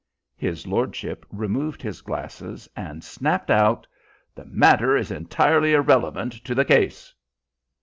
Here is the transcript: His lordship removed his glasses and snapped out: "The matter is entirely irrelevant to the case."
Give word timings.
His 0.35 0.65
lordship 0.65 1.27
removed 1.31 1.83
his 1.83 2.01
glasses 2.01 2.67
and 2.75 3.03
snapped 3.03 3.51
out: 3.51 3.85
"The 4.33 4.45
matter 4.45 4.97
is 4.97 5.11
entirely 5.11 5.73
irrelevant 5.73 6.33
to 6.45 6.55
the 6.55 6.65
case." 6.65 7.13